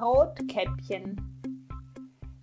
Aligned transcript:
Rotkäppchen 0.00 1.16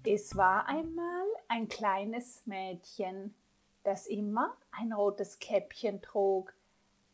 Es 0.06 0.38
war 0.38 0.68
einmal 0.68 1.26
ein 1.50 1.68
kleines 1.68 2.47
Mädchen, 2.47 3.35
das 3.84 4.08
immer 4.08 4.56
ein 4.72 4.94
rotes 4.94 5.38
Käppchen 5.40 6.02
trug. 6.02 6.53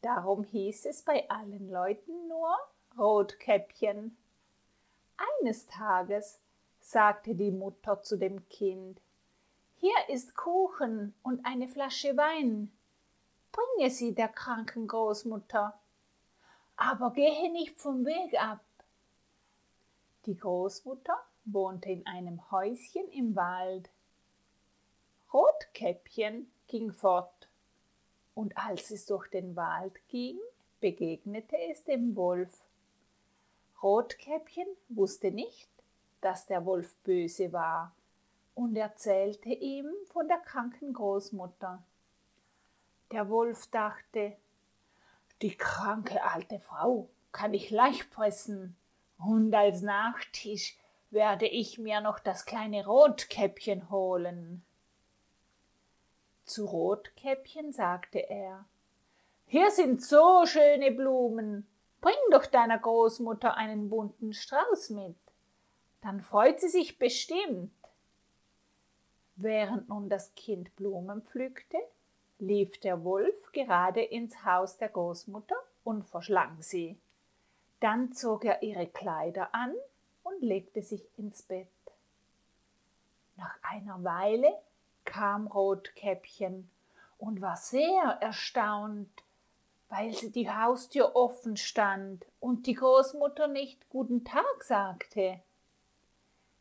Darum 0.02 0.44
hieß 0.44 0.86
es 0.86 1.02
bei 1.02 1.28
allen 1.28 1.72
Leuten 1.72 2.28
nur 2.28 2.56
Rotkäppchen. 3.00 4.16
Eines 5.42 5.66
Tages 5.66 6.40
sagte 6.80 7.34
die 7.34 7.52
Mutter 7.52 8.04
zu 8.04 8.16
dem 8.16 8.48
Kind, 8.48 9.02
Hier 9.78 9.98
ist 10.08 10.36
Kuchen 10.36 11.16
und 11.24 11.44
eine 11.48 11.68
Flasche 11.68 12.16
Wein. 12.16 12.72
Bringe 13.52 13.90
sie 13.90 14.14
der 14.14 14.30
kranken 14.30 14.88
Großmutter, 14.88 15.80
aber 16.76 17.12
gehe 17.12 17.52
nicht 17.52 17.80
vom 17.80 18.06
Weg 18.06 18.40
ab. 18.40 18.60
Die 20.28 20.36
Großmutter 20.36 21.18
wohnte 21.46 21.90
in 21.90 22.06
einem 22.06 22.52
Häuschen 22.52 23.10
im 23.14 23.38
Wald. 23.38 23.90
Rotkäppchen 25.32 26.52
ging 26.68 26.92
fort, 26.92 27.48
und 28.36 28.58
als 28.58 28.92
es 28.92 29.06
durch 29.06 29.30
den 29.30 29.56
Wald 29.56 29.94
ging, 30.10 30.38
begegnete 30.82 31.56
es 31.72 31.86
dem 31.86 32.18
Wolf. 32.18 32.66
Rotkäppchen 33.82 34.68
wusste 34.90 35.32
nicht, 35.32 35.70
dass 36.20 36.46
der 36.46 36.66
Wolf 36.66 36.98
böse 37.06 37.54
war, 37.54 37.96
und 38.54 38.76
erzählte 38.76 39.54
ihm 39.54 39.90
von 40.08 40.28
der 40.28 40.40
kranken 40.40 40.92
Großmutter. 40.92 41.82
Der 43.14 43.30
Wolf 43.30 43.68
dachte, 43.68 44.36
die 45.42 45.56
kranke 45.56 46.22
alte 46.22 46.60
Frau 46.60 47.08
kann 47.32 47.54
ich 47.54 47.70
leicht 47.70 48.14
fressen, 48.14 48.76
und 49.20 49.54
als 49.54 49.82
Nachtisch 49.82 50.78
werde 51.10 51.48
ich 51.48 51.80
mir 51.80 52.02
noch 52.02 52.20
das 52.20 52.46
kleine 52.46 52.86
Rotkäppchen 52.86 53.90
holen. 53.90 54.64
Zu 56.46 56.66
Rotkäppchen 56.66 57.74
sagte 57.74 58.20
er, 58.20 58.66
hier 59.46 59.72
sind 59.72 60.04
so 60.04 60.46
schöne 60.46 60.92
Blumen, 60.92 61.68
bring 62.02 62.16
doch 62.32 62.46
deiner 62.46 62.78
Großmutter 62.78 63.56
einen 63.56 63.90
bunten 63.90 64.34
Strauß 64.34 64.92
mit, 64.92 65.16
dann 66.02 66.22
freut 66.22 66.60
sie 66.60 66.70
sich 66.70 67.00
bestimmt. 67.00 67.72
Während 69.36 69.90
nun 69.90 70.10
das 70.10 70.34
Kind 70.36 70.76
Blumen 70.76 71.22
pflückte, 71.22 71.78
lief 72.40 72.80
der 72.80 73.04
Wolf 73.04 73.52
gerade 73.52 74.02
ins 74.02 74.44
Haus 74.44 74.78
der 74.78 74.90
Großmutter 74.90 75.56
und 75.84 76.06
verschlang 76.08 76.62
sie. 76.62 76.98
Dann 77.80 78.14
zog 78.14 78.46
er 78.46 78.64
ihre 78.64 78.88
Kleider 78.88 79.54
an 79.54 79.74
und 80.24 80.42
legte 80.42 80.82
sich 80.82 81.08
ins 81.18 81.44
Bett. 81.44 81.68
Nach 83.36 83.56
einer 83.62 84.04
Weile 84.04 84.52
kam 85.06 85.48
Rotkäppchen 85.48 86.70
und 87.18 87.42
war 87.42 87.56
sehr 87.56 88.18
erstaunt, 88.20 89.10
weil 89.90 90.14
sie 90.14 90.32
die 90.32 90.50
Haustür 90.50 91.16
offen 91.16 91.56
stand 91.56 92.26
und 92.40 92.68
die 92.68 92.74
Großmutter 92.74 93.48
nicht 93.48 93.90
guten 93.90 94.26
Tag 94.26 94.64
sagte. 94.64 95.40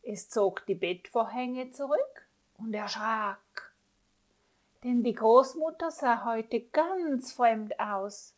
Es 0.03 0.29
zog 0.29 0.65
die 0.67 0.75
Bettvorhänge 0.75 1.73
zurück 1.73 2.29
und 2.59 2.73
erschrak, 2.73 3.75
denn 4.85 5.03
die 5.03 5.15
Großmutter 5.15 5.91
sah 5.91 6.25
heute 6.25 6.61
ganz 6.61 7.33
fremd 7.33 7.81
aus. 7.81 8.36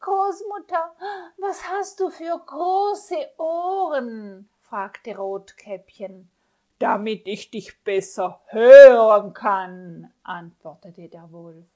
Großmutter, 0.00 0.94
was 1.38 1.68
hast 1.68 2.00
du 2.00 2.08
für 2.08 2.38
große 2.38 3.32
Ohren? 3.38 4.48
fragte 4.60 5.16
Rotkäppchen. 5.16 6.30
Damit 6.78 7.26
ich 7.26 7.50
dich 7.50 7.82
besser 7.82 8.40
hören 8.46 9.32
kann, 9.32 10.12
antwortete 10.22 11.08
der 11.08 11.32
Wolf. 11.32 11.66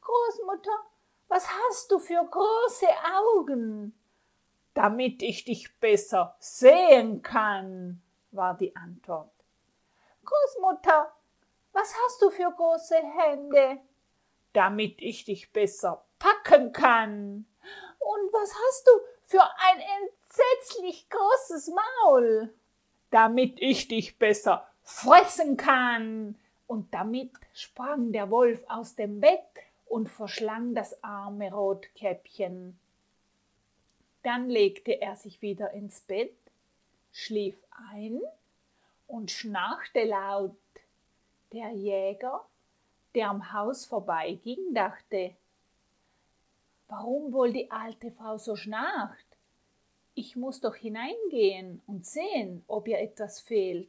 Großmutter, 0.00 0.76
was 1.28 1.48
hast 1.48 1.92
du 1.92 2.00
für 2.00 2.24
große 2.24 2.88
Augen? 3.14 3.94
Damit 4.74 5.22
ich 5.22 5.44
dich 5.44 5.78
besser 5.78 6.34
sehen 6.40 7.22
kann, 7.22 8.02
war 8.32 8.56
die 8.56 8.74
Antwort. 8.74 9.30
Großmutter, 10.24 11.12
was 11.72 11.94
hast 11.94 12.22
du 12.22 12.30
für 12.30 12.50
große 12.50 12.96
Hände? 12.96 13.78
Damit 14.52 15.00
ich 15.00 15.24
dich 15.24 15.52
besser 15.52 16.04
packen 16.18 16.72
kann. 16.72 17.46
Und 18.00 18.32
was 18.32 18.52
hast 18.52 18.86
du 18.86 18.90
für 19.26 19.42
ein 19.42 19.80
entsetzlich 20.02 21.08
großes 21.08 21.72
Maul? 22.04 22.52
Damit 23.10 23.60
ich 23.60 23.88
dich 23.88 24.18
besser 24.18 24.66
fressen 24.82 25.56
kann. 25.56 26.36
Und 26.66 26.92
damit 26.94 27.32
sprang 27.52 28.12
der 28.12 28.30
Wolf 28.30 28.62
aus 28.68 28.94
dem 28.94 29.20
Bett 29.20 29.40
und 29.86 30.08
verschlang 30.08 30.74
das 30.74 31.02
arme 31.02 31.52
Rotkäppchen. 31.52 32.78
Dann 34.22 34.48
legte 34.48 35.00
er 35.00 35.16
sich 35.16 35.42
wieder 35.42 35.72
ins 35.72 36.00
Bett, 36.00 36.36
schlief 37.12 37.56
ein 37.90 38.20
und 39.06 39.30
schnarchte 39.30 40.04
laut. 40.04 40.56
Der 41.52 41.70
Jäger, 41.70 42.46
der 43.14 43.30
am 43.30 43.52
Haus 43.52 43.86
vorbeiging, 43.86 44.72
dachte, 44.72 45.34
Warum 46.90 47.32
wohl 47.32 47.52
die 47.52 47.70
alte 47.70 48.10
Frau 48.10 48.36
so 48.36 48.56
schnarcht? 48.56 49.26
Ich 50.14 50.34
muss 50.34 50.60
doch 50.60 50.74
hineingehen 50.74 51.80
und 51.86 52.04
sehen, 52.04 52.64
ob 52.66 52.88
ihr 52.88 52.98
etwas 52.98 53.40
fehlt. 53.40 53.88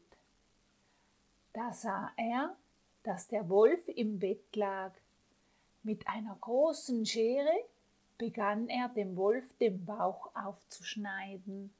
Da 1.51 1.73
sah 1.73 2.11
er, 2.15 2.55
dass 3.01 3.27
der 3.27 3.49
Wolf 3.49 3.87
im 3.87 4.19
Bett 4.19 4.55
lag. 4.55 4.93
Mit 5.81 6.07
einer 6.07 6.37
großen 6.39 7.03
Schere 7.03 7.65
begann 8.19 8.69
er 8.69 8.87
dem 8.89 9.17
Wolf 9.17 9.51
den 9.57 9.83
Bauch 9.83 10.29
aufzuschneiden. 10.35 11.73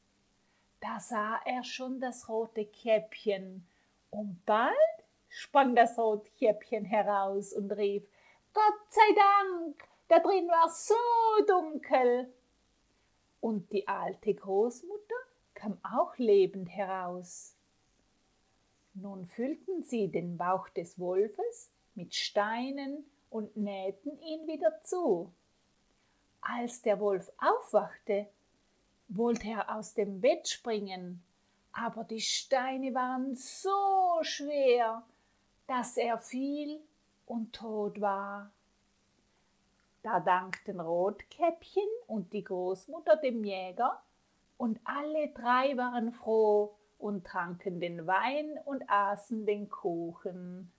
Da 0.80 1.00
sah 1.00 1.40
er 1.46 1.64
schon 1.64 2.00
das 2.00 2.28
rote 2.28 2.66
Käppchen, 2.66 3.64
und 4.10 4.44
bald 4.46 4.76
sprang 5.30 5.76
das 5.76 6.00
rote 6.00 6.32
Käppchen 6.32 6.84
heraus 6.84 7.54
und 7.54 7.72
rief 7.74 8.04
Gott 8.54 8.82
sei 8.90 9.16
Dank, 9.16 9.91
da 10.12 10.20
drin 10.20 10.50
war 10.50 10.70
so 10.70 10.94
dunkel. 11.48 12.34
Und 13.40 13.72
die 13.72 13.88
alte 13.88 14.34
Großmutter 14.34 15.16
kam 15.54 15.78
auch 15.84 16.18
lebend 16.18 16.70
heraus. 16.70 17.56
Nun 18.94 19.26
füllten 19.26 19.84
sie 19.84 20.10
den 20.10 20.36
Bauch 20.36 20.68
des 20.68 21.00
Wolfes 21.00 21.72
mit 21.96 22.14
Steinen 22.14 23.06
und 23.30 23.56
nähten 23.56 24.20
ihn 24.20 24.48
wieder 24.48 24.84
zu. 24.84 25.32
Als 26.42 26.82
der 26.82 27.00
Wolf 27.00 27.32
aufwachte, 27.38 28.28
wollte 29.08 29.48
er 29.48 29.74
aus 29.74 29.94
dem 29.94 30.20
Bett 30.20 30.50
springen, 30.50 31.24
aber 31.72 32.04
die 32.04 32.20
Steine 32.20 32.94
waren 32.94 33.34
so 33.36 34.20
schwer, 34.24 35.04
dass 35.68 35.96
er 35.96 36.18
fiel 36.18 36.82
und 37.26 37.54
tot 37.54 38.02
war. 38.02 38.52
Da 40.04 40.20
dankten 40.20 40.80
Rotkäppchen 40.80 41.88
und 42.08 42.34
die 42.34 42.44
Großmutter 42.44 43.18
dem 43.18 43.44
Jäger, 43.44 44.02
und 44.58 44.80
alle 44.84 45.30
drei 45.30 45.76
waren 45.76 46.12
froh 46.12 46.76
und 47.00 47.26
tranken 47.26 47.80
den 47.80 48.06
Wein 48.06 48.60
und 48.66 48.84
aßen 48.88 49.46
den 49.46 49.70
Kuchen. 49.70 50.72